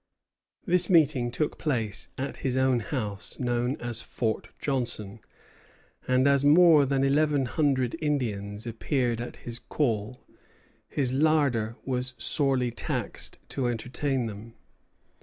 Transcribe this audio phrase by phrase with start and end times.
[0.65, 5.19] This meeting took place at his own house, known as Fort Johnson;
[6.07, 10.25] and as more than eleven hundred Indians appeared at his call,
[10.89, 14.55] his larder was sorely taxed to entertain them.